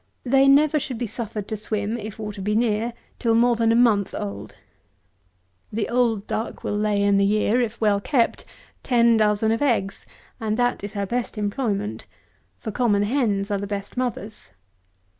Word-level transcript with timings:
They 0.23 0.47
never 0.47 0.79
should 0.79 0.97
be 0.97 1.05
suffered 1.05 1.47
to 1.49 1.55
swim 1.55 1.95
(if 1.95 2.17
water 2.17 2.41
be 2.41 2.55
near) 2.55 2.93
till 3.19 3.35
more 3.35 3.55
than 3.55 3.71
a 3.71 3.75
month 3.75 4.15
old. 4.17 4.57
The 5.71 5.87
old 5.89 6.25
duck 6.25 6.63
will 6.63 6.75
lay, 6.75 7.03
in 7.03 7.17
the 7.17 7.23
year, 7.23 7.61
if 7.61 7.79
well 7.79 8.01
kept, 8.01 8.43
ten 8.81 9.15
dozen 9.17 9.51
of 9.51 9.61
eggs; 9.61 10.07
and 10.39 10.57
that 10.57 10.83
is 10.83 10.93
her 10.93 11.05
best 11.05 11.37
employment; 11.37 12.07
for 12.57 12.71
common 12.71 13.03
hens 13.03 13.51
are 13.51 13.59
the 13.59 13.67
best 13.67 13.95
mothers. 13.95 14.49